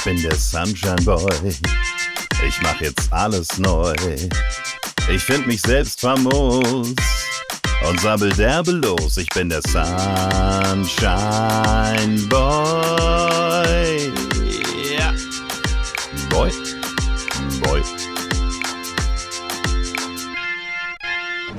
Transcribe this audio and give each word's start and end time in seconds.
Ich 0.00 0.04
bin 0.04 0.22
der 0.22 0.34
Sunshine 0.34 0.96
Boy. 1.04 1.54
Ich 2.48 2.62
mach 2.62 2.80
jetzt 2.80 3.12
alles 3.12 3.58
neu. 3.58 3.94
Ich 5.12 5.22
find 5.22 5.46
mich 5.46 5.60
selbst 5.60 6.00
famos 6.00 6.94
und 7.86 8.00
sabbel 8.00 8.30
derbe 8.32 8.70
los. 8.70 9.18
Ich 9.18 9.28
bin 9.28 9.50
der 9.50 9.60
Sunshine 9.60 10.88
Boy. 12.30 13.39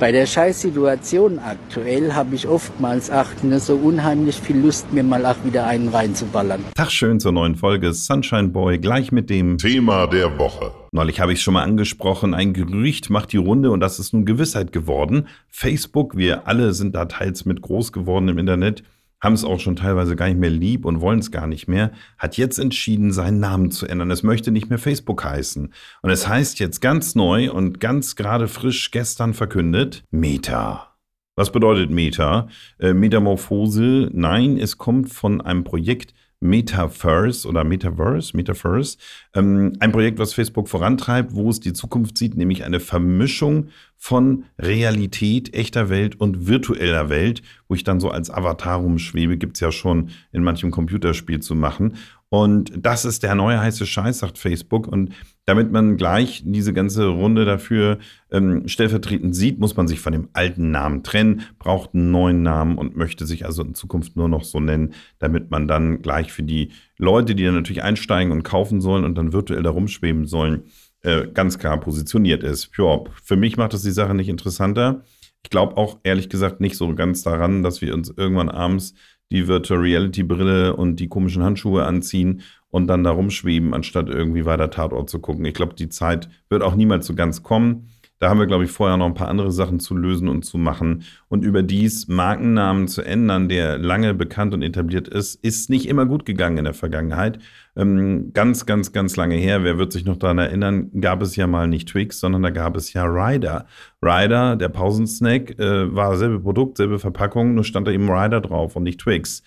Bei 0.02 0.10
der 0.10 0.26
Scheißsituation 0.26 1.38
aktuell 1.38 2.12
habe 2.12 2.34
ich 2.34 2.48
oftmals 2.48 3.08
ach, 3.08 3.28
ne, 3.44 3.60
so 3.60 3.76
unheimlich 3.76 4.34
viel 4.34 4.56
Lust, 4.56 4.92
mir 4.92 5.04
mal 5.04 5.24
ach 5.24 5.36
wieder 5.44 5.64
einen 5.68 5.90
reinzuballern. 5.90 6.64
Tag 6.74 6.90
schön 6.90 7.20
zur 7.20 7.30
neuen 7.30 7.54
Folge 7.54 7.92
Sunshine 7.92 8.48
Boy, 8.48 8.78
gleich 8.78 9.12
mit 9.12 9.30
dem 9.30 9.58
Thema 9.58 10.08
der 10.08 10.40
Woche. 10.40 10.72
Neulich 10.90 11.20
habe 11.20 11.32
ich 11.32 11.38
es 11.38 11.44
schon 11.44 11.54
mal 11.54 11.62
angesprochen, 11.62 12.34
ein 12.34 12.52
Gerücht 12.52 13.10
macht 13.10 13.32
die 13.32 13.36
Runde 13.36 13.70
und 13.70 13.78
das 13.78 14.00
ist 14.00 14.12
nun 14.12 14.24
Gewissheit 14.24 14.72
geworden. 14.72 15.28
Facebook, 15.48 16.16
wir 16.16 16.48
alle 16.48 16.72
sind 16.72 16.96
da 16.96 17.04
teils 17.04 17.44
mit 17.44 17.62
groß 17.62 17.92
geworden 17.92 18.26
im 18.26 18.38
Internet, 18.38 18.82
haben 19.22 19.34
es 19.34 19.44
auch 19.44 19.60
schon 19.60 19.76
teilweise 19.76 20.16
gar 20.16 20.26
nicht 20.26 20.40
mehr 20.40 20.50
lieb 20.50 20.84
und 20.84 21.00
wollen 21.00 21.20
es 21.20 21.30
gar 21.30 21.46
nicht 21.46 21.68
mehr, 21.68 21.92
hat 22.18 22.36
jetzt 22.36 22.58
entschieden, 22.58 23.12
seinen 23.12 23.38
Namen 23.38 23.70
zu 23.70 23.86
ändern. 23.86 24.10
Es 24.10 24.24
möchte 24.24 24.50
nicht 24.50 24.68
mehr 24.68 24.78
Facebook 24.78 25.24
heißen. 25.24 25.72
Und 26.02 26.10
es 26.10 26.26
heißt 26.26 26.58
jetzt 26.58 26.80
ganz 26.80 27.14
neu 27.14 27.52
und 27.52 27.78
ganz 27.78 28.16
gerade 28.16 28.48
frisch 28.48 28.90
gestern 28.90 29.32
verkündet, 29.32 30.04
Meta. 30.10 30.96
Was 31.36 31.52
bedeutet 31.52 31.90
Meta? 31.90 32.48
Äh, 32.78 32.92
Metamorphose? 32.92 34.10
Nein, 34.12 34.58
es 34.58 34.76
kommt 34.76 35.10
von 35.10 35.40
einem 35.40 35.64
Projekt, 35.64 36.12
Metaverse 36.42 37.48
oder 37.48 37.64
Metaverse, 37.64 38.36
Metaverse, 38.36 38.98
ähm, 39.34 39.72
ein 39.80 39.92
Projekt, 39.92 40.18
was 40.18 40.34
Facebook 40.34 40.68
vorantreibt, 40.68 41.34
wo 41.34 41.48
es 41.48 41.60
die 41.60 41.72
Zukunft 41.72 42.18
sieht, 42.18 42.36
nämlich 42.36 42.64
eine 42.64 42.80
Vermischung 42.80 43.68
von 43.96 44.44
Realität, 44.58 45.54
echter 45.54 45.88
Welt 45.88 46.20
und 46.20 46.48
virtueller 46.48 47.08
Welt, 47.08 47.42
wo 47.68 47.74
ich 47.74 47.84
dann 47.84 48.00
so 48.00 48.10
als 48.10 48.30
Avatar 48.30 48.78
rumschwebe, 48.78 49.38
gibt 49.38 49.56
es 49.56 49.60
ja 49.60 49.70
schon 49.70 50.10
in 50.32 50.42
manchem 50.42 50.72
Computerspiel 50.72 51.40
zu 51.40 51.54
machen. 51.54 51.94
Und 52.32 52.72
das 52.74 53.04
ist 53.04 53.24
der 53.24 53.34
neue 53.34 53.60
heiße 53.60 53.84
Scheiß, 53.84 54.20
sagt 54.20 54.38
Facebook. 54.38 54.88
Und 54.88 55.10
damit 55.44 55.70
man 55.70 55.98
gleich 55.98 56.42
diese 56.46 56.72
ganze 56.72 57.08
Runde 57.08 57.44
dafür 57.44 57.98
ähm, 58.30 58.66
stellvertretend 58.66 59.36
sieht, 59.36 59.58
muss 59.58 59.76
man 59.76 59.86
sich 59.86 60.00
von 60.00 60.14
dem 60.14 60.30
alten 60.32 60.70
Namen 60.70 61.02
trennen, 61.02 61.42
braucht 61.58 61.94
einen 61.94 62.10
neuen 62.10 62.42
Namen 62.42 62.78
und 62.78 62.96
möchte 62.96 63.26
sich 63.26 63.44
also 63.44 63.62
in 63.62 63.74
Zukunft 63.74 64.16
nur 64.16 64.30
noch 64.30 64.44
so 64.44 64.60
nennen, 64.60 64.94
damit 65.18 65.50
man 65.50 65.68
dann 65.68 66.00
gleich 66.00 66.32
für 66.32 66.42
die 66.42 66.70
Leute, 66.96 67.34
die 67.34 67.44
dann 67.44 67.54
natürlich 67.54 67.82
einsteigen 67.82 68.32
und 68.32 68.44
kaufen 68.44 68.80
sollen 68.80 69.04
und 69.04 69.14
dann 69.14 69.34
virtuell 69.34 69.62
da 69.62 69.68
rumschweben 69.68 70.26
sollen, 70.26 70.62
äh, 71.02 71.26
ganz 71.26 71.58
klar 71.58 71.78
positioniert 71.80 72.42
ist. 72.44 72.70
Ja, 72.78 73.00
für 73.22 73.36
mich 73.36 73.58
macht 73.58 73.74
das 73.74 73.82
die 73.82 73.90
Sache 73.90 74.14
nicht 74.14 74.30
interessanter. 74.30 75.04
Ich 75.44 75.50
glaube 75.50 75.76
auch 75.76 75.98
ehrlich 76.02 76.30
gesagt 76.30 76.62
nicht 76.62 76.78
so 76.78 76.94
ganz 76.94 77.22
daran, 77.24 77.62
dass 77.62 77.82
wir 77.82 77.92
uns 77.92 78.08
irgendwann 78.16 78.48
abends 78.48 78.94
die 79.32 79.48
Virtual 79.48 79.80
Reality 79.80 80.22
Brille 80.22 80.76
und 80.76 80.96
die 80.96 81.08
komischen 81.08 81.42
Handschuhe 81.42 81.84
anziehen 81.84 82.42
und 82.70 82.86
dann 82.86 83.02
da 83.02 83.10
rumschweben, 83.10 83.74
anstatt 83.74 84.08
irgendwie 84.08 84.44
weiter 84.44 84.70
Tatort 84.70 85.10
zu 85.10 85.20
gucken. 85.20 85.44
Ich 85.44 85.54
glaube, 85.54 85.74
die 85.74 85.88
Zeit 85.88 86.28
wird 86.48 86.62
auch 86.62 86.74
niemals 86.74 87.06
so 87.06 87.14
ganz 87.14 87.42
kommen. 87.42 87.88
Da 88.22 88.30
haben 88.30 88.38
wir, 88.38 88.46
glaube 88.46 88.62
ich, 88.62 88.70
vorher 88.70 88.96
noch 88.96 89.06
ein 89.06 89.14
paar 89.14 89.26
andere 89.26 89.50
Sachen 89.50 89.80
zu 89.80 89.96
lösen 89.96 90.28
und 90.28 90.44
zu 90.44 90.56
machen. 90.56 91.02
Und 91.26 91.44
überdies 91.44 92.06
Markennamen 92.06 92.86
zu 92.86 93.02
ändern, 93.02 93.48
der 93.48 93.78
lange 93.78 94.14
bekannt 94.14 94.54
und 94.54 94.62
etabliert 94.62 95.08
ist, 95.08 95.34
ist 95.44 95.70
nicht 95.70 95.88
immer 95.88 96.06
gut 96.06 96.24
gegangen 96.24 96.58
in 96.58 96.62
der 96.62 96.72
Vergangenheit. 96.72 97.40
Ähm, 97.74 98.32
ganz, 98.32 98.64
ganz, 98.64 98.92
ganz 98.92 99.16
lange 99.16 99.34
her, 99.34 99.64
wer 99.64 99.76
wird 99.76 99.92
sich 99.92 100.04
noch 100.04 100.18
daran 100.18 100.38
erinnern, 100.38 100.92
gab 101.00 101.20
es 101.20 101.34
ja 101.34 101.48
mal 101.48 101.66
nicht 101.66 101.88
Twix, 101.88 102.20
sondern 102.20 102.44
da 102.44 102.50
gab 102.50 102.76
es 102.76 102.92
ja 102.92 103.02
Ryder. 103.04 103.66
Ryder, 104.00 104.54
der 104.54 104.68
Pausensnack, 104.68 105.58
äh, 105.58 105.92
war 105.92 106.16
selbe 106.16 106.38
Produkt, 106.38 106.76
selbe 106.76 107.00
Verpackung, 107.00 107.56
nur 107.56 107.64
stand 107.64 107.88
da 107.88 107.90
eben 107.90 108.08
Ryder 108.08 108.40
drauf 108.40 108.76
und 108.76 108.84
nicht 108.84 109.00
Twix. 109.00 109.42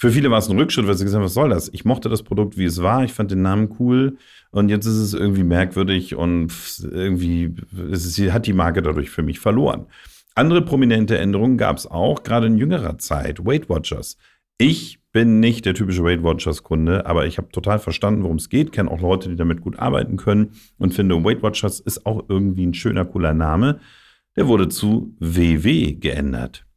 Für 0.00 0.12
viele 0.12 0.30
war 0.30 0.38
es 0.38 0.48
ein 0.48 0.56
Rückschritt, 0.56 0.86
weil 0.86 0.96
sie 0.96 1.02
gesagt 1.02 1.18
haben, 1.18 1.26
was 1.26 1.34
soll 1.34 1.50
das? 1.50 1.68
Ich 1.72 1.84
mochte 1.84 2.08
das 2.08 2.22
Produkt, 2.22 2.56
wie 2.56 2.66
es 2.66 2.80
war. 2.80 3.02
Ich 3.02 3.12
fand 3.12 3.32
den 3.32 3.42
Namen 3.42 3.74
cool. 3.80 4.16
Und 4.52 4.68
jetzt 4.68 4.86
ist 4.86 4.94
es 4.94 5.12
irgendwie 5.12 5.42
merkwürdig 5.42 6.14
und 6.14 6.52
irgendwie 6.82 7.56
ist, 7.90 8.16
hat 8.32 8.46
die 8.46 8.52
Marke 8.52 8.80
dadurch 8.80 9.10
für 9.10 9.24
mich 9.24 9.40
verloren. 9.40 9.86
Andere 10.36 10.62
prominente 10.62 11.18
Änderungen 11.18 11.58
gab 11.58 11.78
es 11.78 11.88
auch, 11.88 12.22
gerade 12.22 12.46
in 12.46 12.58
jüngerer 12.58 12.98
Zeit. 12.98 13.44
Weight 13.44 13.68
Watchers. 13.68 14.16
Ich 14.56 15.00
bin 15.10 15.40
nicht 15.40 15.66
der 15.66 15.74
typische 15.74 16.04
Weight 16.04 16.22
Watchers 16.22 16.62
Kunde, 16.62 17.04
aber 17.06 17.26
ich 17.26 17.36
habe 17.36 17.48
total 17.50 17.80
verstanden, 17.80 18.22
worum 18.22 18.36
es 18.36 18.48
geht, 18.48 18.70
kenne 18.70 18.92
auch 18.92 19.00
Leute, 19.00 19.28
die 19.28 19.36
damit 19.36 19.62
gut 19.62 19.80
arbeiten 19.80 20.16
können 20.16 20.52
und 20.78 20.94
finde, 20.94 21.24
Weight 21.24 21.42
Watchers 21.42 21.80
ist 21.80 22.06
auch 22.06 22.24
irgendwie 22.28 22.66
ein 22.66 22.74
schöner, 22.74 23.04
cooler 23.04 23.34
Name. 23.34 23.80
Der 24.36 24.46
wurde 24.46 24.68
zu 24.68 25.16
WW 25.18 25.94
geändert. 25.94 26.67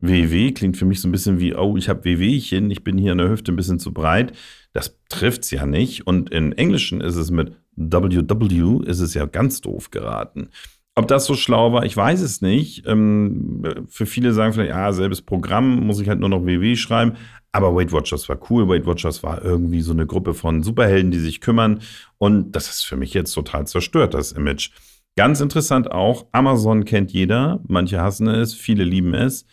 WW 0.00 0.52
klingt 0.52 0.76
für 0.76 0.84
mich 0.84 1.00
so 1.00 1.08
ein 1.08 1.12
bisschen 1.12 1.40
wie, 1.40 1.54
oh, 1.54 1.76
ich 1.76 1.88
habe 1.88 2.04
WWchen, 2.04 2.70
ich 2.70 2.84
bin 2.84 2.98
hier 2.98 3.12
in 3.12 3.18
der 3.18 3.28
Hüfte 3.28 3.52
ein 3.52 3.56
bisschen 3.56 3.78
zu 3.78 3.92
breit. 3.92 4.32
Das 4.72 4.98
trifft's 5.08 5.50
ja 5.50 5.66
nicht. 5.66 6.06
Und 6.06 6.30
im 6.30 6.52
Englischen 6.52 7.00
ist 7.00 7.16
es 7.16 7.30
mit 7.30 7.52
WW, 7.76 8.84
ist 8.86 9.00
es 9.00 9.14
ja 9.14 9.26
ganz 9.26 9.60
doof 9.60 9.90
geraten. 9.90 10.50
Ob 10.96 11.08
das 11.08 11.24
so 11.24 11.34
schlau 11.34 11.72
war, 11.72 11.84
ich 11.84 11.96
weiß 11.96 12.20
es 12.20 12.42
nicht. 12.42 12.86
Ähm, 12.86 13.62
für 13.88 14.06
viele 14.06 14.32
sagen 14.32 14.52
vielleicht, 14.52 14.72
ah, 14.72 14.92
selbes 14.92 15.22
Programm, 15.22 15.86
muss 15.86 16.00
ich 16.00 16.08
halt 16.08 16.20
nur 16.20 16.28
noch 16.28 16.44
WW 16.44 16.76
schreiben. 16.76 17.14
Aber 17.52 17.74
Weight 17.74 17.92
Watchers 17.92 18.28
war 18.28 18.38
cool. 18.50 18.68
Weight 18.68 18.86
Watchers 18.86 19.22
war 19.22 19.44
irgendwie 19.44 19.80
so 19.82 19.92
eine 19.92 20.06
Gruppe 20.06 20.34
von 20.34 20.62
Superhelden, 20.62 21.10
die 21.10 21.18
sich 21.18 21.40
kümmern. 21.40 21.80
Und 22.18 22.52
das 22.52 22.68
ist 22.68 22.84
für 22.84 22.96
mich 22.96 23.14
jetzt 23.14 23.32
total 23.32 23.66
zerstört, 23.66 24.14
das 24.14 24.32
Image. 24.32 24.70
Ganz 25.16 25.40
interessant 25.40 25.90
auch, 25.90 26.26
Amazon 26.32 26.84
kennt 26.84 27.12
jeder. 27.12 27.60
Manche 27.66 28.00
hassen 28.00 28.28
es, 28.28 28.54
viele 28.54 28.84
lieben 28.84 29.14
es. 29.14 29.46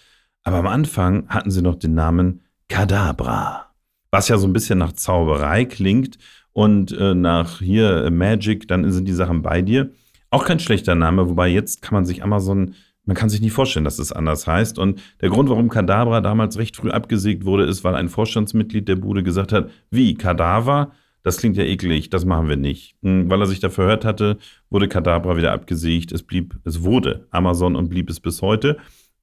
Aber 0.48 0.60
am 0.60 0.68
Anfang 0.68 1.28
hatten 1.28 1.52
sie 1.52 1.62
noch 1.62 1.76
den 1.76 1.94
Namen 1.94 2.40
Kadabra, 2.70 3.66
was 4.12 4.30
ja 4.30 4.38
so 4.38 4.48
ein 4.48 4.54
bisschen 4.54 4.80
nach 4.80 4.94
Zauberei 4.94 5.66
klingt 5.66 6.18
und 6.54 6.94
äh, 6.94 7.14
nach 7.14 7.60
hier 7.60 8.06
äh, 8.06 8.10
Magic, 8.10 8.66
dann 8.70 8.90
sind 8.90 9.10
die 9.10 9.14
Sachen 9.14 9.42
bei 9.42 9.62
dir. 9.62 9.92
Auch 10.30 10.46
kein 10.46 10.62
schlechter 10.62 10.96
Name, 10.96 11.28
wobei 11.28 11.50
jetzt 11.50 11.82
kann 11.82 11.96
man 11.96 12.06
sich 12.06 12.24
Amazon, 12.24 12.76
man 13.04 13.18
kann 13.18 13.28
sich 13.28 13.42
nicht 13.42 13.52
vorstellen, 13.52 13.84
dass 13.84 14.00
es 14.00 14.14
anders 14.14 14.48
heißt. 14.48 14.80
Und 14.80 15.02
der 15.20 15.28
Grund, 15.28 15.50
warum 15.50 15.68
Kadabra 15.68 16.22
damals 16.22 16.58
recht 16.58 16.78
früh 16.78 16.92
abgesägt 16.92 17.44
wurde, 17.44 17.66
ist, 17.66 17.84
weil 17.84 17.96
ein 17.96 18.08
Vorstandsmitglied 18.08 18.88
der 18.88 18.96
Bude 18.96 19.24
gesagt 19.24 19.52
hat, 19.52 19.70
wie 19.92 20.16
Kadaver? 20.16 20.94
Das 21.24 21.40
klingt 21.40 21.58
ja 21.58 21.66
eklig, 21.66 22.10
das 22.10 22.24
machen 22.24 22.48
wir 22.48 22.56
nicht. 22.56 22.96
Hm, 23.04 23.30
weil 23.30 23.42
er 23.42 23.48
sich 23.48 23.60
da 23.60 23.70
verhört 23.70 24.06
hatte, 24.06 24.38
wurde 24.70 24.88
Kadabra 24.88 25.36
wieder 25.36 25.52
abgesägt. 25.52 26.14
Es 26.14 26.24
blieb, 26.24 26.56
es 26.64 26.84
wurde 26.84 27.28
Amazon 27.32 27.76
und 27.76 27.90
blieb 27.90 28.10
es 28.10 28.22
bis 28.22 28.42
heute. 28.42 28.78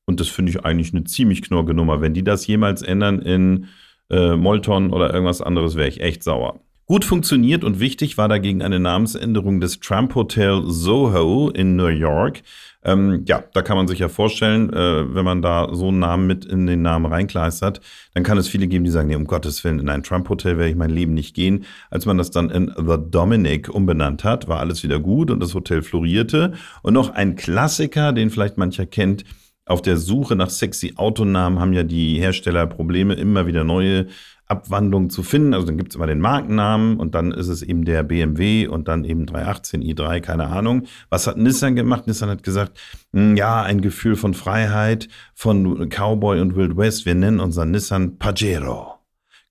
Und 0.06 0.20
das 0.20 0.28
finde 0.28 0.50
ich 0.50 0.64
eigentlich 0.64 0.92
eine 0.92 1.04
ziemlich 1.04 1.42
knorke 1.42 1.74
Nummer. 1.74 2.00
Wenn 2.00 2.14
die 2.14 2.24
das 2.24 2.46
jemals 2.46 2.82
ändern 2.82 3.20
in 3.20 3.66
äh, 4.10 4.36
Molton 4.36 4.92
oder 4.92 5.12
irgendwas 5.12 5.40
anderes, 5.40 5.76
wäre 5.76 5.88
ich 5.88 6.00
echt 6.00 6.22
sauer. 6.22 6.60
Gut 6.86 7.06
funktioniert 7.06 7.64
und 7.64 7.80
wichtig 7.80 8.18
war 8.18 8.28
dagegen 8.28 8.60
eine 8.60 8.78
Namensänderung 8.78 9.58
des 9.58 9.80
Trump 9.80 10.14
Hotel 10.14 10.64
Soho 10.66 11.48
in 11.48 11.76
New 11.76 11.86
York. 11.86 12.42
Ähm, 12.84 13.22
ja, 13.26 13.42
da 13.54 13.62
kann 13.62 13.78
man 13.78 13.88
sich 13.88 14.00
ja 14.00 14.10
vorstellen, 14.10 14.70
äh, 14.70 15.14
wenn 15.14 15.24
man 15.24 15.40
da 15.40 15.70
so 15.72 15.88
einen 15.88 16.00
Namen 16.00 16.26
mit 16.26 16.44
in 16.44 16.66
den 16.66 16.82
Namen 16.82 17.06
reinkleistert, 17.06 17.80
dann 18.12 18.22
kann 18.22 18.36
es 18.36 18.48
viele 18.48 18.66
geben, 18.66 18.84
die 18.84 18.90
sagen, 18.90 19.08
nee, 19.08 19.14
um 19.14 19.24
Gottes 19.24 19.64
Willen, 19.64 19.78
in 19.78 19.88
ein 19.88 20.02
Trump 20.02 20.28
Hotel 20.28 20.58
werde 20.58 20.68
ich 20.68 20.76
mein 20.76 20.90
Leben 20.90 21.14
nicht 21.14 21.34
gehen. 21.34 21.64
Als 21.88 22.04
man 22.04 22.18
das 22.18 22.30
dann 22.30 22.50
in 22.50 22.70
The 22.76 22.98
Dominic 22.98 23.70
umbenannt 23.70 24.22
hat, 24.22 24.46
war 24.48 24.60
alles 24.60 24.82
wieder 24.82 25.00
gut 25.00 25.30
und 25.30 25.40
das 25.40 25.54
Hotel 25.54 25.80
florierte. 25.80 26.52
Und 26.82 26.92
noch 26.92 27.08
ein 27.08 27.34
Klassiker, 27.34 28.12
den 28.12 28.28
vielleicht 28.28 28.58
mancher 28.58 28.84
kennt, 28.84 29.24
auf 29.66 29.82
der 29.82 29.96
Suche 29.96 30.36
nach 30.36 30.50
sexy 30.50 30.94
Autonamen 30.96 31.58
haben 31.58 31.72
ja 31.72 31.82
die 31.82 32.18
Hersteller 32.18 32.66
Probleme, 32.66 33.14
immer 33.14 33.46
wieder 33.46 33.64
neue 33.64 34.06
Abwandlungen 34.46 35.08
zu 35.08 35.22
finden. 35.22 35.54
Also 35.54 35.66
dann 35.66 35.78
gibt 35.78 35.90
es 35.90 35.96
immer 35.96 36.06
den 36.06 36.20
Markennamen 36.20 36.98
und 36.98 37.14
dann 37.14 37.32
ist 37.32 37.48
es 37.48 37.62
eben 37.62 37.84
der 37.84 38.02
BMW 38.02 38.66
und 38.66 38.88
dann 38.88 39.04
eben 39.04 39.24
318 39.24 39.82
i3, 39.82 40.20
keine 40.20 40.48
Ahnung. 40.48 40.82
Was 41.08 41.26
hat 41.26 41.38
Nissan 41.38 41.76
gemacht? 41.76 42.06
Nissan 42.06 42.28
hat 42.28 42.42
gesagt, 42.42 42.78
hm, 43.12 43.36
ja, 43.36 43.62
ein 43.62 43.80
Gefühl 43.80 44.16
von 44.16 44.34
Freiheit, 44.34 45.08
von 45.34 45.88
Cowboy 45.88 46.40
und 46.40 46.56
Wild 46.56 46.76
West. 46.76 47.06
Wir 47.06 47.14
nennen 47.14 47.40
unseren 47.40 47.70
Nissan 47.70 48.18
Pajero. 48.18 48.94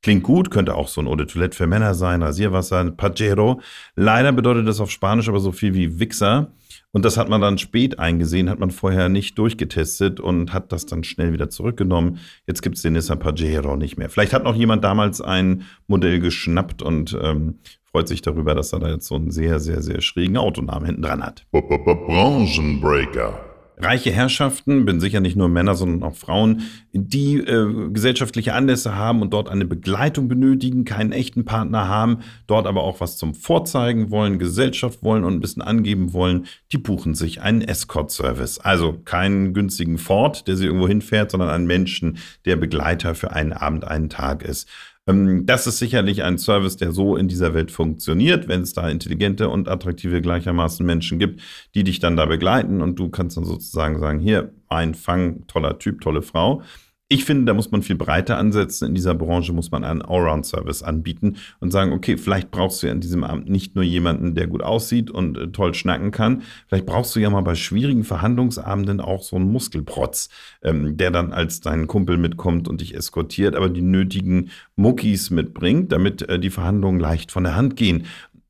Klingt 0.04 0.24
gut, 0.24 0.52
könnte 0.52 0.76
auch 0.76 0.90
so 0.90 1.02
ein 1.02 1.08
Eau 1.08 1.16
de 1.16 1.26
Toilette 1.26 1.56
für 1.56 1.66
Männer 1.66 1.96
sein, 1.96 2.22
Rasierwasser, 2.22 2.92
Pajero. 2.92 3.62
Leider 3.96 4.34
bedeutet 4.34 4.68
das 4.68 4.82
auf 4.82 4.92
Spanisch 4.92 5.30
aber 5.30 5.40
so 5.40 5.52
viel 5.54 5.74
wie 5.74 5.98
Wichser. 5.98 6.52
Und 6.94 7.06
das 7.06 7.18
hat 7.18 7.28
man 7.28 7.42
dann 7.42 7.58
spät 7.58 7.98
eingesehen, 7.98 8.52
hat 8.52 8.60
man 8.60 8.70
vorher 8.70 9.10
nicht 9.10 9.40
durchgetestet 9.40 10.20
und 10.20 10.54
hat 10.54 10.72
das 10.72 10.86
dann 10.86 11.04
schnell 11.04 11.34
wieder 11.34 11.50
zurückgenommen. 11.50 12.20
Jetzt 12.46 12.62
gibt 12.62 12.76
es 12.76 12.84
den 12.84 12.94
Nissan 12.94 13.18
Pajero 13.18 13.76
nicht 13.76 13.98
mehr. 13.98 14.10
Vielleicht 14.10 14.32
hat 14.32 14.44
noch 14.44 14.56
jemand 14.56 14.84
damals 14.84 15.20
ein 15.20 15.64
Modell 15.88 16.20
geschnappt 16.20 16.84
und 16.84 17.18
ähm, 17.20 17.58
freut 17.92 18.08
sich 18.08 18.22
darüber, 18.22 18.54
dass 18.54 18.74
er 18.74 18.80
da 18.80 18.90
jetzt 18.90 19.08
so 19.08 19.16
einen 19.16 19.32
sehr, 19.32 19.60
sehr, 19.60 19.82
sehr 19.82 20.02
schrägen 20.02 20.38
Autonamen 20.38 20.86
hinten 20.86 21.02
dran 21.02 21.24
hat. 21.24 21.48
Branchenbreaker. 21.52 23.53
Reiche 23.78 24.12
Herrschaften, 24.12 24.86
bin 24.86 25.00
sicher 25.00 25.20
nicht 25.20 25.36
nur 25.36 25.50
Männer, 25.50 25.76
sondern 25.76 26.04
auch 26.04 26.16
Frauen, 26.16 26.64
die 26.92 27.38
äh, 27.38 27.90
gesellschaftliche 27.90 28.54
Anlässe 28.54 28.96
haben 28.96 29.22
und 29.22 29.34
dort 29.34 29.50
eine 29.50 29.66
Begleitung 29.66 30.28
benötigen, 30.28 30.86
keinen 30.86 31.12
echten 31.12 31.44
Partner 31.44 31.88
haben, 31.88 32.20
dort 32.46 32.68
aber 32.68 32.84
auch 32.84 33.00
was 33.00 33.18
zum 33.18 33.34
Vorzeigen 33.34 34.12
wollen, 34.12 34.38
Gesellschaft 34.38 35.04
wollen 35.04 35.24
und 35.24 35.34
ein 35.34 35.40
bisschen 35.40 35.62
angeben 35.64 36.14
wollen, 36.14 36.46
die 36.72 36.78
buchen 36.78 37.16
sich 37.16 37.42
einen 37.42 37.62
Escort-Service. 37.62 38.60
Also 38.60 38.94
keinen 39.06 39.54
günstigen 39.54 39.98
Ford, 39.98 40.48
der 40.48 40.56
sie 40.56 40.66
irgendwo 40.66 40.88
hinfährt, 40.88 41.32
sondern 41.32 41.50
einen 41.50 41.68
Menschen, 41.68 42.18
der 42.46 42.58
Begleiter 42.58 43.16
für 43.16 43.32
einen 43.32 43.54
Abend, 43.54 43.86
einen 43.86 44.10
Tag 44.10 44.44
ist. 44.44 44.70
Ähm, 45.08 45.46
das 45.46 45.68
ist 45.68 45.80
sicherlich 45.80 46.24
ein 46.24 46.38
Service, 46.38 46.78
der 46.78 46.92
so 46.92 47.16
in 47.16 47.28
dieser 47.28 47.54
Welt 47.54 47.72
funktioniert, 47.72 48.48
wenn 48.48 48.62
es 48.62 48.74
da 48.74 48.90
intelligente 48.90 49.50
und 49.50 49.68
attraktive 49.68 50.22
gleichermaßen 50.22 50.86
Menschen 50.86 51.20
gibt, 51.20 51.42
die 51.76 51.84
dich 51.84 52.00
dann 52.00 52.16
da 52.16 52.26
begleiten 52.26 52.82
und 52.82 52.98
du 52.98 53.10
kannst 53.10 53.38
dann 53.38 53.46
sozusagen 53.46 54.00
sagen, 54.00 54.20
hier, 54.20 54.54
ein 54.70 54.96
Fang, 54.96 55.46
toller 55.48 55.78
Typ, 55.80 56.02
tolle 56.02 56.22
Frau. 56.22 56.62
Ich 57.10 57.26
finde, 57.26 57.46
da 57.46 57.54
muss 57.54 57.70
man 57.70 57.84
viel 57.84 57.98
breiter 57.98 58.38
ansetzen. 58.38 58.88
In 58.88 58.96
dieser 58.96 59.14
Branche 59.14 59.54
muss 59.54 59.70
man 59.70 59.84
einen 59.84 60.02
Allround-Service 60.02 60.84
anbieten 60.84 61.36
und 61.60 61.72
sagen, 61.72 61.92
okay, 61.92 62.18
vielleicht 62.18 62.50
brauchst 62.50 62.82
du 62.82 62.88
ja 62.88 62.94
in 62.94 63.02
diesem 63.02 63.24
Amt 63.24 63.50
nicht 63.50 63.76
nur 63.76 63.84
jemanden, 63.84 64.36
der 64.36 64.48
gut 64.48 64.64
aussieht 64.64 65.12
und 65.12 65.38
äh, 65.38 65.52
toll 65.52 65.76
schnacken 65.76 66.12
kann. 66.12 66.42
Vielleicht 66.68 66.86
brauchst 66.86 67.16
du 67.16 67.20
ja 67.20 67.30
mal 67.30 67.42
bei 67.42 67.56
schwierigen 67.56 68.04
Verhandlungsabenden 68.04 69.02
auch 69.02 69.22
so 69.22 69.36
einen 69.36 69.52
Muskelprotz, 69.52 70.30
ähm, 70.64 70.98
der 70.98 71.12
dann 71.12 71.34
als 71.34 71.60
dein 71.60 71.88
Kumpel 71.88 72.18
mitkommt 72.18 72.68
und 72.68 72.82
dich 72.82 72.96
eskortiert, 72.96 73.56
aber 73.56 73.70
die 73.70 73.82
nötigen 73.82 74.50
Muckis 74.76 75.30
mitbringt, 75.30 75.92
damit 75.92 76.24
äh, 76.24 76.40
die 76.40 76.50
Verhandlungen 76.50 77.00
leicht 77.00 77.32
von 77.32 77.44
der 77.44 77.56
Hand 77.56 77.76
gehen. 77.76 78.06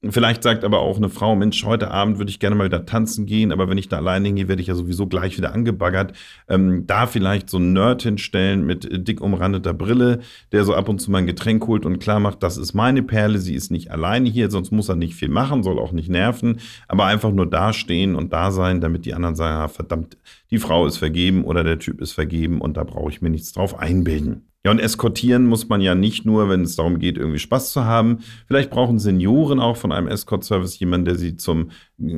Vielleicht 0.10 0.44
sagt 0.44 0.66
aber 0.66 0.80
auch 0.80 0.98
eine 0.98 1.08
Frau, 1.08 1.34
Mensch, 1.34 1.64
heute 1.64 1.90
Abend 1.90 2.18
würde 2.18 2.30
ich 2.30 2.40
gerne 2.40 2.58
mal 2.58 2.66
wieder 2.66 2.86
tanzen 2.86 3.26
gehen, 3.26 3.54
aber 3.54 3.70
wenn 3.70 3.78
ich 3.78 3.88
da 3.88 3.98
allein 3.98 4.26
hingehe, 4.26 4.50
werde 4.50 4.62
ich 4.62 4.68
ja 4.68 4.76
sowieso 4.76 5.08
gleich 5.08 5.38
wieder 5.38 5.54
angebaggert. 5.54 6.12
Ähm, 6.50 6.86
da 6.86 7.08
vielleicht 7.08 7.50
so 7.50 7.56
einen 7.56 7.72
Nerd 7.72 8.04
hinstellen 8.04 8.66
mit 8.66 9.08
dick 9.08 9.22
umrandeter 9.22 9.74
Brille, 9.74 10.20
der 10.52 10.66
so 10.66 10.76
ab 10.76 10.90
und 10.90 11.00
zu 11.00 11.10
mal 11.10 11.20
ein 11.20 11.26
Getränk 11.26 11.66
holt 11.68 11.86
und 11.86 12.00
klar 12.00 12.20
macht, 12.20 12.44
das 12.44 12.58
ist 12.58 12.74
meine 12.74 13.02
Perle, 13.02 13.40
sie 13.40 13.56
ist 13.56 13.72
nicht 13.72 13.92
alleine 13.92 14.30
hier, 14.30 14.52
sonst 14.52 14.72
muss 14.72 14.90
er 14.90 14.96
nicht 14.96 15.16
viel 15.16 15.30
machen, 15.30 15.64
soll 15.64 15.80
auch 15.80 15.94
nicht 15.94 16.10
nerven, 16.10 16.60
aber 16.90 17.06
einfach 17.06 17.32
nur 17.32 17.50
dastehen 17.50 18.16
und 18.16 18.34
da 18.34 18.52
sein, 18.52 18.82
damit 18.82 19.06
die 19.06 19.14
anderen 19.14 19.36
sagen, 19.36 19.56
ah, 19.56 19.70
verdammt, 19.70 20.18
die 20.52 20.60
Frau 20.60 20.86
ist 20.86 20.98
vergeben 20.98 21.46
oder 21.46 21.64
der 21.64 21.80
Typ 21.80 22.02
ist 22.02 22.12
vergeben 22.12 22.60
und 22.60 22.76
da 22.76 22.84
brauche 22.84 23.10
ich 23.10 23.22
mir 23.22 23.30
nichts 23.30 23.54
drauf 23.54 23.80
einbilden. 23.80 24.53
Ja, 24.66 24.72
und 24.72 24.80
eskortieren 24.80 25.46
muss 25.46 25.68
man 25.68 25.82
ja 25.82 25.94
nicht 25.94 26.26
nur, 26.26 26.48
wenn 26.48 26.62
es 26.62 26.78
darum 26.78 26.98
geht, 26.98 27.18
irgendwie 27.18 27.40
Spaß 27.40 27.74
zu 27.74 27.84
haben. 27.84 28.20
Vielleicht 28.48 28.70
brauchen 28.70 28.98
Senioren 28.98 29.60
auch 29.60 29.76
von 29.76 29.92
einem 29.92 30.08
Escort-Service 30.08 30.80
jemanden, 30.80 31.04
der 31.04 31.16
sie 31.16 31.36
zum 31.36 31.72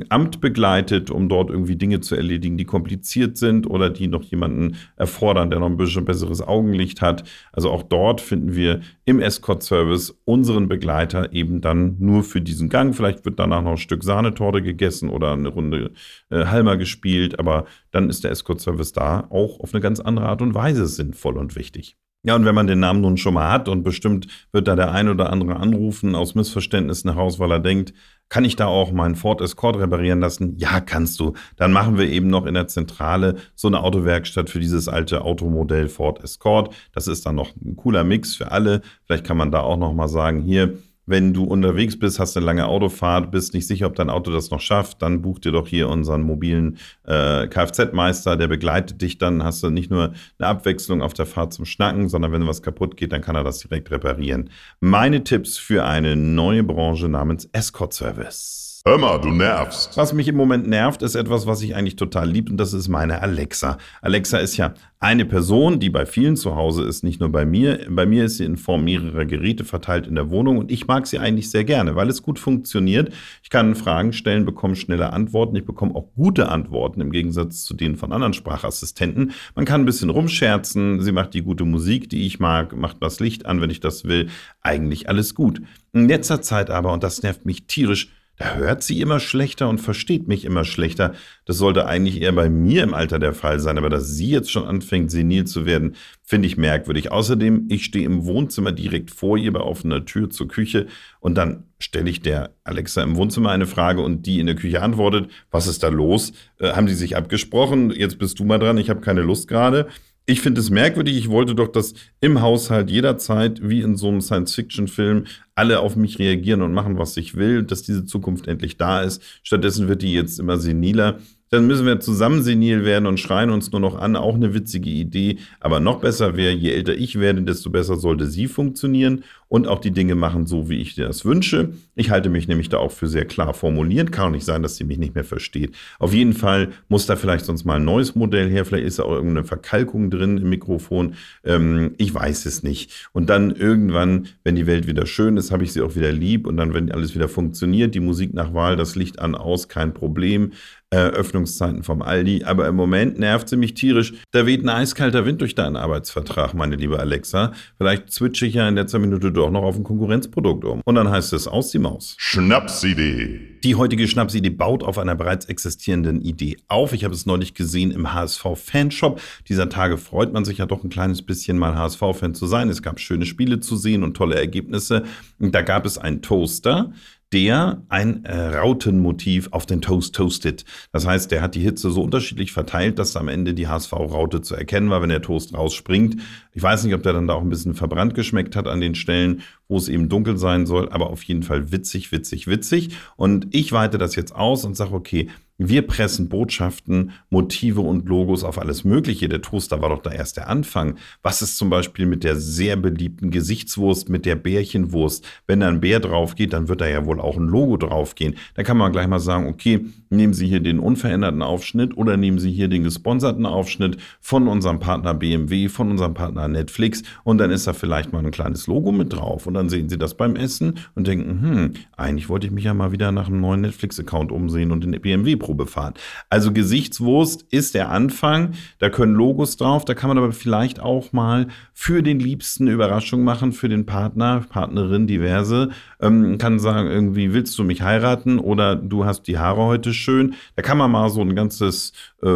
Amt 0.09 0.42
begleitet, 0.42 1.09
um 1.09 1.27
dort 1.27 1.50
irgendwie 1.50 1.75
Dinge 1.75 2.01
zu 2.01 2.15
erledigen, 2.15 2.56
die 2.56 2.65
kompliziert 2.65 3.38
sind 3.38 3.65
oder 3.68 3.89
die 3.89 4.07
noch 4.07 4.21
jemanden 4.21 4.75
erfordern, 4.95 5.50
der 5.50 5.59
noch 5.59 5.65
ein 5.65 5.77
bisschen 5.77 6.06
besseres 6.06 6.39
Augenlicht 6.44 7.01
hat. 7.01 7.24
Also 7.51 7.71
auch 7.71 7.81
dort 7.81 8.21
finden 8.21 8.56
wir 8.56 8.81
im 9.06 9.19
Escort-Service 9.19 10.15
unseren 10.25 10.68
Begleiter 10.68 11.33
eben 11.33 11.62
dann 11.62 11.95
nur 11.97 12.24
für 12.24 12.42
diesen 12.42 12.69
Gang. 12.69 12.95
Vielleicht 12.95 13.25
wird 13.25 13.39
danach 13.39 13.63
noch 13.63 13.71
ein 13.71 13.77
Stück 13.77 14.03
Sahnetorte 14.03 14.62
gegessen 14.62 15.09
oder 15.09 15.33
eine 15.33 15.50
Runde 15.50 15.94
äh, 16.30 16.45
Halmer 16.45 16.77
gespielt, 16.77 17.39
aber 17.39 17.65
dann 17.89 18.07
ist 18.07 18.24
der 18.24 18.30
Escort-Service 18.30 18.92
da 18.92 19.21
auch 19.31 19.59
auf 19.62 19.74
eine 19.74 19.81
ganz 19.81 20.00
andere 20.00 20.27
Art 20.27 20.44
und 20.44 20.53
Weise 20.53 20.86
sinnvoll 20.86 21.38
und 21.39 21.56
wichtig. 21.56 21.97
Ja, 22.25 22.36
und 22.36 22.44
wenn 22.44 22.56
man 22.56 22.66
den 22.66 22.80
Namen 22.80 23.01
nun 23.01 23.18
schon 23.18 23.36
mal 23.36 23.51
hat 23.51 23.69
und 23.69 23.83
bestimmt 23.83 24.25
wird 24.51 24.68
da 24.68 24.75
der 24.75 24.92
ein 24.92 25.10
oder 25.10 25.31
andere 25.31 25.57
anrufen 25.57 26.16
aus 26.16 26.33
Missverständnissen 26.33 27.13
heraus, 27.13 27.38
weil 27.38 27.51
er 27.51 27.60
denkt, 27.60 27.94
kann 28.30 28.44
ich 28.44 28.56
da 28.56 28.66
auch 28.66 28.92
meinen 28.92 29.16
Ford 29.16 29.42
Escort 29.42 29.77
reparieren 29.77 30.22
lassen? 30.22 30.57
Ja, 30.57 30.80
kannst 30.80 31.19
du. 31.19 31.33
Dann 31.56 31.72
machen 31.72 32.00
wir 32.00 32.10
eben 32.10 32.27
noch 32.27 32.48
in 32.48 32.56
der 32.56 32.68
Zentrale 32.68 33.36
so 33.54 33.68
eine 33.68 33.81
Autowerkstatt 33.81 34.50
für 34.50 34.60
dieses 34.60 34.88
alte 34.88 35.22
Automodell 35.22 35.88
Ford 35.88 36.24
Escort. 36.24 36.74
Das 36.94 37.07
ist 37.07 37.27
dann 37.27 37.36
noch 37.36 37.56
ein 37.57 37.75
cooler 37.75 38.04
Mix 38.04 38.36
für 38.36 38.51
alle. 38.51 38.81
Vielleicht 39.06 39.24
kann 39.24 39.38
man 39.38 39.51
da 39.51 39.60
auch 39.60 39.78
noch 39.78 39.94
mal 39.94 40.07
sagen, 40.07 40.42
hier, 40.42 40.80
wenn 41.06 41.34
du 41.34 41.44
unterwegs 41.44 41.98
bist, 41.98 42.19
hast 42.19 42.36
eine 42.36 42.46
lange 42.46 42.68
Autofahrt, 42.68 43.31
bist 43.31 43.54
nicht 43.54 43.68
sicher, 43.68 43.88
ob 43.88 43.96
dein 43.96 44.10
Auto 44.10 44.31
das 44.31 44.50
noch 44.52 44.60
schafft, 44.60 45.02
dann 45.02 45.22
buch 45.22 45.40
dir 45.40 45.52
doch 45.52 45.68
hier 45.68 45.90
unseren 45.90 46.22
mobilen 46.22 46.78
äh, 47.06 47.48
Kfz-Meister, 47.48 48.38
der 48.38 48.48
begleitet 48.48 49.02
dich 49.02 49.18
dann. 49.18 49.44
Hast 49.44 49.63
du 49.63 49.69
nicht 49.69 49.92
nur 49.92 50.13
eine 50.40 50.48
Abwechslung 50.48 51.02
auf 51.02 51.13
der 51.13 51.25
Fahrt 51.25 51.54
zum 51.54 51.66
Schnacken, 51.66 52.10
sondern 52.10 52.31
wenn 52.31 52.48
was 52.48 52.62
kaputt 52.62 52.98
geht, 52.98 53.12
dann 53.12 53.22
kann 53.22 53.36
er 53.36 53.44
das 53.44 53.60
direkt 53.60 53.92
reparieren. 53.92 54.50
Meine 54.80 55.24
Tipps 55.24 55.57
für 55.57 55.86
eine 55.86 56.16
neue 56.16 56.63
Branche 56.63 57.07
namens 57.07 57.50
Escort 57.54 57.94
Service. 57.94 58.75
Hör 58.88 59.00
mal, 59.00 59.20
du 59.20 59.32
nervst. 59.32 59.98
Was 59.98 60.14
mich 60.14 60.28
im 60.28 60.36
Moment 60.36 60.68
nervt, 60.68 61.02
ist 61.02 61.16
etwas, 61.16 61.48
was 61.48 61.64
ich 61.64 61.76
eigentlich 61.76 61.96
total 61.96 62.30
lieb 62.30 62.52
und 62.52 62.58
das 62.58 62.72
ist 62.72 62.88
meine 62.88 63.20
Alexa. 63.24 63.80
Alexa 64.04 64.38
ist 64.38 64.58
ja 64.58 64.76
eine 65.00 65.26
Person, 65.26 65.80
die 65.80 65.90
bei 65.90 66.06
vielen 66.06 66.36
zu 66.36 66.56
Hause 66.56 66.84
ist, 66.84 67.04
nicht 67.04 67.20
nur 67.20 67.32
bei 67.32 67.48
mir. 67.48 67.88
Bei 67.90 68.06
mir 68.06 68.26
ist 68.26 68.38
sie 68.38 68.46
in 68.46 68.58
Form 68.58 68.84
mehrerer 68.84 69.26
Geräte 69.26 69.66
verteilt 69.66 70.06
in 70.06 70.14
der 70.14 70.30
Wohnung 70.30 70.60
und 70.60 70.72
ich 70.72 70.86
mag 70.86 71.08
sie 71.08 71.18
eigentlich 71.18 71.50
sehr 71.50 71.64
gerne, 71.64 71.96
weil 71.96 72.10
es 72.10 72.22
gut 72.22 72.38
funktioniert. 72.38 73.12
Ich 73.42 73.50
kann 73.50 73.74
Fragen 73.74 74.14
stellen, 74.14 74.46
bekomme 74.46 74.76
schnelle 74.76 75.14
Antworten. 75.14 75.56
Ich 75.56 75.66
bekomme 75.66 75.96
auch 75.96 76.14
gute 76.14 76.50
Antworten 76.50 77.02
im 77.02 77.12
Gegensatz 77.12 77.64
zu 77.64 77.74
denen 77.74 77.96
von 77.96 78.12
anderen 78.12 78.34
Sprachassistenten. 78.34 79.31
Man 79.56 79.66
kann 79.66 79.81
ein 79.81 79.86
bisschen 79.86 80.12
rumscherzen. 80.12 81.02
Sie 81.02 81.12
macht 81.12 81.34
die 81.34 81.42
gute 81.42 81.66
Musik, 81.66 82.08
die 82.12 82.28
ich 82.28 82.40
mag, 82.40 82.78
macht 82.78 82.98
das 83.02 83.20
Licht 83.20 83.48
an, 83.48 83.62
wenn 83.62 83.72
ich 83.72 83.80
das 83.80 84.06
will. 84.06 84.28
Eigentlich 84.62 85.10
alles 85.10 85.34
gut. 85.34 85.60
In 85.92 86.08
letzter 86.08 86.44
Zeit 86.44 86.70
aber, 86.70 86.94
und 86.94 87.02
das 87.02 87.24
nervt 87.24 87.48
mich 87.48 87.66
tierisch, 87.66 88.12
da 88.38 88.56
hört 88.56 88.84
sie 88.84 89.00
immer 89.00 89.20
schlechter 89.20 89.70
und 89.70 89.80
versteht 89.80 90.28
mich 90.28 90.44
immer 90.44 90.66
schlechter. 90.66 91.14
Das 91.46 91.58
sollte 91.58 91.86
eigentlich 91.86 92.22
eher 92.22 92.34
bei 92.34 92.50
mir 92.50 92.84
im 92.84 92.94
Alter 92.94 93.18
der 93.18 93.34
Fall 93.34 93.60
sein, 93.60 93.78
aber 93.78 93.90
dass 93.90 94.10
sie 94.10 94.30
jetzt 94.30 94.52
schon 94.52 94.66
anfängt, 94.66 95.10
senil 95.10 95.46
zu 95.46 95.66
werden, 95.66 95.96
finde 96.22 96.48
ich 96.48 96.58
merkwürdig. 96.58 97.12
Außerdem, 97.12 97.68
ich 97.70 97.86
stehe 97.86 98.06
im 98.06 98.26
Wohnzimmer 98.26 98.72
direkt 98.72 99.12
vor 99.12 99.38
ihr 99.38 99.54
bei 99.54 99.62
offener 99.62 100.04
Tür 100.04 100.30
zur 100.30 100.48
Küche 100.48 100.88
und 101.20 101.36
dann 101.36 101.64
stelle 101.80 102.10
ich 102.10 102.22
der 102.22 102.56
Alexa 102.64 103.04
im 103.04 103.16
Wohnzimmer 103.16 103.52
eine 103.52 103.68
Frage 103.68 104.02
und 104.02 104.26
die 104.26 104.40
in 104.40 104.48
der 104.48 104.56
Küche 104.56 104.81
antwortet, 104.81 105.30
was 105.52 105.68
ist 105.68 105.84
da 105.84 105.90
los? 105.90 106.34
Äh, 106.60 106.74
haben 106.74 106.88
sie 106.88 106.96
sich 106.96 107.16
abgesprochen? 107.16 107.92
Jetzt 107.92 108.18
bist 108.18 108.40
du 108.40 108.44
mal 108.44 108.60
dran, 108.60 108.78
ich 108.78 108.90
habe 108.90 109.02
keine 109.02 109.22
Lust 109.22 109.48
gerade. 109.48 109.88
Ich 110.27 110.42
finde 110.42 110.60
es 110.60 110.72
merkwürdig. 110.72 111.18
Ich 111.18 111.30
wollte 111.30 111.54
doch, 111.54 111.68
dass 111.68 111.94
im 112.19 112.42
Haushalt 112.42 112.89
jederzeit, 112.89 113.60
wie 113.62 113.81
in 113.81 113.95
so 113.95 114.07
einem 114.07 114.22
Science-Fiction-Film, 114.22 115.25
alle 115.54 115.80
auf 115.80 115.95
mich 115.95 116.18
reagieren 116.18 116.63
und 116.63 116.74
machen, 116.74 116.98
was 116.98 117.16
ich 117.18 117.36
will, 117.36 117.62
dass 117.62 117.83
diese 117.83 118.06
Zukunft 118.06 118.48
endlich 118.48 118.77
da 118.77 119.01
ist. 119.01 119.22
Stattdessen 119.44 119.88
wird 119.88 120.01
die 120.01 120.13
jetzt 120.13 120.39
immer 120.39 120.57
seniler. 120.57 121.19
Dann 121.51 121.68
müssen 121.68 121.86
wir 121.86 122.00
zusammen 122.00 122.42
senil 122.42 122.85
werden 122.85 123.06
und 123.06 123.19
schreien 123.19 123.52
uns 123.52 123.71
nur 123.71 123.80
noch 123.80 123.95
an. 123.95 124.16
Auch 124.16 124.33
eine 124.33 124.56
witzige 124.56 124.90
Idee. 124.90 125.38
Aber 125.59 125.80
noch 125.80 126.00
besser 126.00 126.35
wäre, 126.35 126.54
je 126.54 126.71
älter 126.71 126.95
ich 126.95 127.19
werde, 127.19 127.44
desto 127.44 127.69
besser 127.69 127.97
sollte 127.97 128.26
sie 128.26 128.47
funktionieren 128.47 129.23
und 129.47 129.68
auch 129.68 129.80
die 129.80 129.92
Dinge 129.92 130.16
machen, 130.16 130.47
so 130.47 130.69
wie 130.69 130.81
ich 130.81 130.95
dir 130.95 131.06
das 131.06 131.25
wünsche. 131.25 131.69
Ich 131.95 132.09
halte 132.09 132.30
mich 132.30 132.47
nämlich 132.47 132.69
da 132.69 132.78
auch 132.78 132.92
für 132.92 133.07
sehr 133.07 133.25
klar 133.25 133.54
formuliert. 133.54 134.11
Kann 134.11 134.28
auch 134.28 134.31
nicht 134.31 134.45
sein, 134.45 134.64
dass 134.64 134.75
sie 134.75 134.83
mich 134.83 134.97
nicht 134.97 135.16
mehr 135.16 135.23
versteht. 135.23 135.75
Auf 135.99 136.14
jeden 136.14 136.33
Fall 136.33 136.69
muss 136.87 137.06
da 137.06 137.16
vielleicht 137.16 137.45
sonst 137.45 137.64
mal 137.64 137.75
ein 137.75 137.85
neues 137.85 138.16
Modell 138.16 138.49
her. 138.49 138.66
Vielleicht 138.66 138.87
ist 138.87 138.99
da 138.99 139.04
auch 139.04 139.14
irgendeine 139.14 139.44
Verkalkung 139.44 140.09
drin 140.09 140.37
im 140.37 140.49
Mikrofon. 140.49 141.14
Ähm, 141.44 141.94
ich 141.97 142.14
weiß 142.14 142.45
es 142.45 142.64
nicht. 142.64 143.09
Und 143.14 143.30
dann 143.30 143.56
irgendwann, 143.56 144.28
wenn 144.44 144.56
die 144.56 144.68
Welt 144.68 144.87
wieder 144.87 145.06
schön 145.06 145.37
ist, 145.37 145.52
habe 145.52 145.64
ich 145.64 145.73
sie 145.73 145.81
auch 145.81 145.95
wieder 145.95 146.11
lieb. 146.11 146.47
Und 146.47 146.57
dann, 146.57 146.73
wenn 146.73 146.92
alles 146.92 147.16
wieder 147.16 147.30
funktioniert, 147.30 147.95
die 147.95 147.99
Musik 147.99 148.33
nach 148.33 148.54
Wahl, 148.54 148.75
das 148.75 148.95
Licht 148.95 149.19
an, 149.19 149.35
aus, 149.35 149.68
kein 149.68 149.94
Problem. 149.94 150.52
Öffnungszeiten 150.95 151.83
vom 151.83 152.02
Aldi. 152.02 152.44
Aber 152.44 152.68
im 152.68 152.75
Moment 152.75 153.19
nervt 153.19 153.49
sie 153.49 153.57
mich 153.57 153.73
tierisch. 153.73 154.14
Da 154.31 154.45
weht 154.45 154.64
ein 154.64 154.69
eiskalter 154.69 155.25
Wind 155.25 155.42
durch 155.42 155.56
deinen 155.56 155.75
Arbeitsvertrag, 155.75 156.54
meine 156.54 156.75
liebe 156.75 156.99
Alexa. 156.99 157.54
Vielleicht 157.78 158.11
switche 158.11 158.45
ich 158.45 158.54
ja 158.54 158.68
in 158.68 158.75
letzter 158.75 158.99
Minute 158.99 159.31
doch 159.35 159.51
noch 159.51 159.63
auf 159.63 159.75
ein 159.75 159.83
Konkurrenzprodukt 159.83 160.65
um. 160.65 160.81
Und 160.85 160.95
dann 160.95 161.09
heißt 161.09 161.33
es 161.33 161.47
aus 161.47 161.71
die 161.71 161.80
Maus. 161.80 162.15
Schnapsidee. 162.18 163.59
Die 163.63 163.75
heutige 163.75 164.07
Schnapsidee 164.07 164.49
baut 164.49 164.83
auf 164.83 164.97
einer 164.97 165.15
bereits 165.15 165.45
existierenden 165.45 166.21
Idee 166.21 166.57
auf. 166.68 166.94
Ich 166.94 167.04
habe 167.04 167.13
es 167.13 167.25
neulich 167.25 167.54
gesehen 167.54 167.92
im 167.92 168.13
HSV-Fanshop. 168.13 169.19
Dieser 169.49 169.69
Tage 169.69 169.97
freut 169.97 170.33
man 170.33 170.45
sich 170.45 170.59
ja 170.59 170.65
doch 170.65 170.83
ein 170.83 170.89
kleines 170.89 171.21
bisschen 171.21 171.57
mal 171.57 171.75
HSV-Fan 171.75 172.35
zu 172.35 172.45
sein. 172.47 172.69
Es 172.69 172.81
gab 172.81 172.99
schöne 172.99 173.25
Spiele 173.25 173.59
zu 173.59 173.75
sehen 173.75 174.04
und 174.04 174.15
tolle 174.15 174.35
Ergebnisse. 174.35 175.04
Da 175.39 175.61
gab 175.61 175.85
es 175.85 175.97
einen 175.97 176.21
Toaster, 176.21 176.92
der 177.35 177.83
ein 177.89 178.23
äh, 178.23 178.56
Rautenmotiv 178.56 179.49
auf 179.51 179.65
den 179.65 179.81
Toast 179.81 180.15
toastet. 180.15 180.63
Das 180.94 181.06
heißt, 181.06 181.30
der 181.31 181.42
hat 181.42 181.54
die 181.54 181.59
Hitze 181.59 181.92
so 181.92 182.01
unterschiedlich 182.01 182.54
verteilt, 182.54 182.97
dass 182.97 183.18
am 183.18 183.27
Ende 183.27 183.54
die 183.54 183.68
HSV-Raute 183.68 184.42
zu 184.42 184.56
erkennen 184.56 184.89
war, 184.89 185.01
wenn 185.01 185.09
der 185.09 185.21
Toast 185.21 185.54
rausspringt. 185.54 186.15
Ich 186.54 186.63
weiß 186.63 186.85
nicht, 186.85 186.94
ob 186.94 187.04
der 187.04 187.11
dann 187.11 187.27
da 187.27 187.33
auch 187.33 187.42
ein 187.42 187.49
bisschen 187.49 187.75
verbrannt 187.75 188.15
geschmeckt 188.15 188.56
hat 188.56 188.68
an 188.68 188.80
den 188.80 188.95
Stellen, 188.95 189.42
wo 189.68 189.75
es 189.75 189.89
eben 189.89 190.07
dunkel 190.07 190.37
sein 190.37 190.65
soll, 190.65 190.87
aber 190.87 191.09
auf 191.09 191.23
jeden 191.23 191.44
Fall 191.44 191.73
witzig, 191.73 192.13
witzig, 192.13 192.47
witzig. 192.47 192.92
Und 193.18 193.54
ich 193.54 193.73
weite 193.73 193.97
das 193.97 194.15
jetzt 194.15 194.33
aus 194.33 194.63
und 194.63 194.77
sage, 194.77 194.94
okay, 194.94 195.27
Wir 195.57 195.83
pressen 195.83 196.28
Botschaften, 196.28 197.12
Motive 197.30 197.80
und 197.80 198.09
Logos 198.09 198.44
auf 198.44 198.59
alles 198.59 198.83
Mögliche. 198.83 199.30
Der 199.30 199.42
Toaster 199.42 199.81
war 199.81 199.88
doch 199.88 200.02
da 200.02 200.12
erst 200.12 200.35
der 200.35 200.50
Anfang. 200.50 200.97
Was 201.24 201.42
ist 201.42 201.57
zum 201.57 201.69
Beispiel 201.69 202.06
mit 202.06 202.26
der 202.26 202.35
sehr 202.35 202.76
beliebten 202.76 203.31
Gesichtswurst, 203.31 204.09
mit 204.09 204.26
der 204.26 204.35
Bärchenwurst? 204.35 205.26
Wenn 205.47 205.62
da 205.62 205.69
ein 205.69 205.80
Bär 205.80 206.02
drauf 206.02 206.35
geht, 206.35 206.52
dann 206.52 206.68
wird 206.68 206.81
da 206.81 206.88
ja 206.88 207.06
wohl 207.06 207.21
auch 207.21 207.38
ein 207.38 207.47
Logo 207.47 207.78
draufgehen. 207.78 208.35
Da 208.56 208.64
kann 208.64 208.76
man 208.76 208.92
gleich 208.92 209.07
mal 209.07 209.19
sagen, 209.19 209.47
okay, 209.47 209.85
nehmen 210.09 210.33
Sie 210.33 210.47
hier 210.47 210.59
den 210.59 210.80
unveränderten 210.80 211.42
Aufschnitt 211.42 211.95
oder 211.95 212.18
nehmen 212.18 212.40
Sie 212.40 212.52
hier 212.52 212.68
den 212.68 212.83
gesponserten 212.83 213.45
Aufschnitt 213.45 213.95
von 214.19 214.50
unserem 214.50 214.80
Partner 214.80 215.14
BMW, 215.14 215.69
von 215.69 215.90
unserem 215.90 216.14
Partner 216.14 216.50
Netflix 216.50 217.04
und 217.24 217.38
dann 217.38 217.52
ist 217.52 217.66
da 217.66 217.71
vielleicht 217.74 218.12
mal 218.12 218.24
ein 218.24 218.31
kleines 218.31 218.68
Logo 218.68 218.92
mit 218.92 219.14
drauf 219.14 219.47
und 219.47 219.54
dann 219.54 219.69
sehen 219.69 219.88
Sie 219.88 219.97
das 219.97 220.16
beim 220.16 220.35
Essen 220.35 220.80
und 220.95 221.07
denken, 221.07 221.42
hm, 221.42 221.74
eigentlich 221.95 222.28
wollte 222.28 222.47
ich 222.47 222.54
mich 222.54 222.66
ja 222.66 222.74
mal 222.74 222.92
wieder 222.92 223.12
nach 223.12 223.28
einem 223.28 223.40
neuen 223.40 223.62
Netflix-Account 223.62 224.31
umsehen 224.31 224.71
und 224.71 224.83
den 224.83 225.00
BMW 225.00 225.35
Probe 225.45 225.68
fahren. 225.68 225.94
Also 226.30 226.52
Gesichtswurst 226.52 227.45
ist 227.52 227.75
der 227.75 227.90
Anfang. 227.90 228.54
Da 228.80 228.90
können 228.90 229.14
Logos 229.14 229.57
drauf. 229.57 229.85
Da 229.85 229.94
kann 229.94 230.07
man 230.07 230.18
aber 230.18 230.31
vielleicht 230.31 230.80
auch 230.80 231.14
mal 231.14 231.47
für 231.73 232.02
den 232.02 232.19
Liebsten 232.19 232.68
Überraschung 232.68 233.23
machen, 233.23 233.52
für 233.52 233.69
den 233.69 233.85
Partner, 233.85 234.44
Partnerin, 234.49 235.06
diverse. 235.06 235.69
Ähm, 236.02 236.40
kann 236.40 236.57
sagen, 236.57 236.90
irgendwie 236.90 237.31
willst 237.33 237.57
du 237.59 237.64
mich 237.64 237.83
heiraten 237.83 238.40
oder 238.40 238.75
du 238.75 239.06
hast 239.06 239.23
die 239.28 239.37
Haare 239.37 239.61
heute 239.61 239.94
schön. 239.94 240.33
Da 240.56 240.64
kann 240.64 240.80
man 240.80 240.90
mal 240.90 241.09
so 241.09 241.21
ein 241.21 241.35
ganzes 241.35 241.94
äh, 242.23 242.28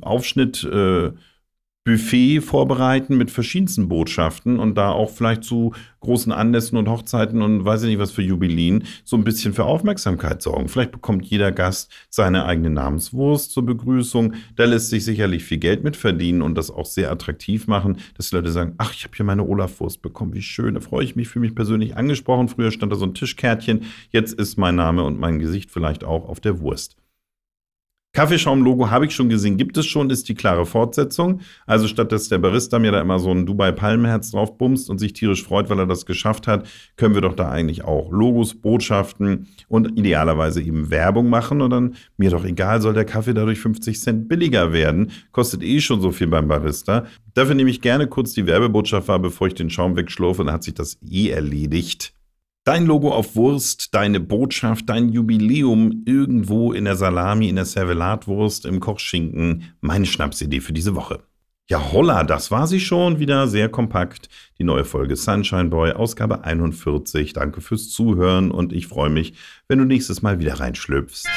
Aufschnitt 0.00 0.64
äh, 0.64 1.12
Buffet 1.86 2.40
vorbereiten 2.40 3.16
mit 3.16 3.30
verschiedensten 3.30 3.88
Botschaften 3.88 4.58
und 4.58 4.74
da 4.74 4.90
auch 4.90 5.08
vielleicht 5.08 5.44
zu 5.44 5.72
großen 6.00 6.32
Anlässen 6.32 6.76
und 6.76 6.88
Hochzeiten 6.88 7.42
und 7.42 7.64
weiß 7.64 7.84
ich 7.84 7.90
nicht 7.90 8.00
was 8.00 8.10
für 8.10 8.22
Jubiläen 8.22 8.82
so 9.04 9.16
ein 9.16 9.22
bisschen 9.22 9.54
für 9.54 9.66
Aufmerksamkeit 9.66 10.42
sorgen. 10.42 10.68
Vielleicht 10.68 10.90
bekommt 10.90 11.26
jeder 11.26 11.52
Gast 11.52 11.92
seine 12.10 12.44
eigene 12.44 12.70
Namenswurst 12.70 13.52
zur 13.52 13.64
Begrüßung. 13.64 14.34
Da 14.56 14.64
lässt 14.64 14.90
sich 14.90 15.04
sicherlich 15.04 15.44
viel 15.44 15.58
Geld 15.58 15.84
mit 15.84 15.96
verdienen 15.96 16.42
und 16.42 16.58
das 16.58 16.72
auch 16.72 16.86
sehr 16.86 17.12
attraktiv 17.12 17.68
machen, 17.68 17.98
dass 18.16 18.30
die 18.30 18.36
Leute 18.36 18.50
sagen, 18.50 18.74
ach, 18.78 18.92
ich 18.92 19.04
habe 19.04 19.14
hier 19.16 19.24
meine 19.24 19.44
Olaf-Wurst 19.44 20.02
bekommen, 20.02 20.34
wie 20.34 20.42
schön, 20.42 20.74
da 20.74 20.80
freue 20.80 21.04
ich 21.04 21.14
mich, 21.14 21.28
fühle 21.28 21.46
mich 21.46 21.54
persönlich 21.54 21.96
angesprochen. 21.96 22.48
Früher 22.48 22.72
stand 22.72 22.90
da 22.90 22.96
so 22.96 23.06
ein 23.06 23.14
Tischkärtchen, 23.14 23.84
jetzt 24.10 24.32
ist 24.32 24.58
mein 24.58 24.74
Name 24.74 25.04
und 25.04 25.20
mein 25.20 25.38
Gesicht 25.38 25.70
vielleicht 25.70 26.02
auch 26.02 26.28
auf 26.28 26.40
der 26.40 26.58
Wurst. 26.58 26.96
Kaffeeschaum-Logo 28.16 28.90
habe 28.90 29.04
ich 29.04 29.14
schon 29.14 29.28
gesehen, 29.28 29.58
gibt 29.58 29.76
es 29.76 29.84
schon, 29.84 30.08
ist 30.08 30.26
die 30.30 30.34
klare 30.34 30.64
Fortsetzung. 30.64 31.40
Also 31.66 31.86
statt 31.86 32.12
dass 32.12 32.30
der 32.30 32.38
Barista 32.38 32.78
mir 32.78 32.90
da 32.90 33.02
immer 33.02 33.18
so 33.18 33.30
ein 33.30 33.44
Dubai-Palmenherz 33.44 34.30
drauf 34.30 34.56
bumst 34.56 34.88
und 34.88 34.96
sich 34.96 35.12
tierisch 35.12 35.44
freut, 35.44 35.68
weil 35.68 35.80
er 35.80 35.86
das 35.86 36.06
geschafft 36.06 36.46
hat, 36.46 36.66
können 36.96 37.12
wir 37.12 37.20
doch 37.20 37.34
da 37.34 37.50
eigentlich 37.50 37.84
auch 37.84 38.10
Logos, 38.10 38.54
Botschaften 38.54 39.48
und 39.68 39.98
idealerweise 39.98 40.62
eben 40.62 40.88
Werbung 40.88 41.28
machen. 41.28 41.60
Und 41.60 41.68
dann, 41.68 41.94
mir 42.16 42.30
doch 42.30 42.46
egal, 42.46 42.80
soll 42.80 42.94
der 42.94 43.04
Kaffee 43.04 43.34
dadurch 43.34 43.58
50 43.58 44.00
Cent 44.00 44.28
billiger 44.30 44.72
werden. 44.72 45.10
Kostet 45.32 45.62
eh 45.62 45.82
schon 45.82 46.00
so 46.00 46.10
viel 46.10 46.28
beim 46.28 46.48
Barista. 46.48 47.04
Dafür 47.34 47.54
nehme 47.54 47.68
ich 47.68 47.82
gerne 47.82 48.06
kurz 48.06 48.32
die 48.32 48.46
Werbebotschaft 48.46 49.08
wahr, 49.08 49.18
bevor 49.18 49.48
ich 49.48 49.54
den 49.54 49.68
Schaum 49.68 49.94
wegschlurfe, 49.94 50.42
dann 50.42 50.54
hat 50.54 50.64
sich 50.64 50.72
das 50.72 50.96
eh 51.06 51.28
erledigt. 51.28 52.15
Dein 52.66 52.84
Logo 52.84 53.12
auf 53.12 53.36
Wurst, 53.36 53.94
deine 53.94 54.18
Botschaft, 54.18 54.88
dein 54.88 55.08
Jubiläum 55.10 56.02
irgendwo 56.04 56.72
in 56.72 56.84
der 56.84 56.96
Salami, 56.96 57.48
in 57.48 57.54
der 57.54 57.64
Servelatwurst, 57.64 58.66
im 58.66 58.80
Kochschinken. 58.80 59.72
Meine 59.80 60.04
Schnapsidee 60.04 60.60
für 60.60 60.72
diese 60.72 60.96
Woche. 60.96 61.20
Ja, 61.68 61.92
holla, 61.92 62.24
das 62.24 62.50
war 62.50 62.66
sie 62.66 62.80
schon 62.80 63.20
wieder 63.20 63.46
sehr 63.46 63.68
kompakt. 63.68 64.28
Die 64.58 64.64
neue 64.64 64.84
Folge 64.84 65.14
Sunshine 65.14 65.66
Boy, 65.66 65.92
Ausgabe 65.92 66.42
41. 66.42 67.34
Danke 67.34 67.60
fürs 67.60 67.90
Zuhören 67.90 68.50
und 68.50 68.72
ich 68.72 68.88
freue 68.88 69.10
mich, 69.10 69.34
wenn 69.68 69.78
du 69.78 69.84
nächstes 69.84 70.22
Mal 70.22 70.40
wieder 70.40 70.58
reinschlüpfst. 70.58 71.28